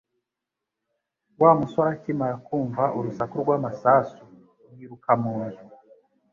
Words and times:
Wa 1.41 1.51
musore 1.59 1.89
akimara 1.95 2.35
kumva 2.45 2.83
urusaku 2.97 3.33
rw'amasasu, 3.43 4.23
yiruka 4.75 5.11
mu 5.21 5.33
nzu 5.45 5.63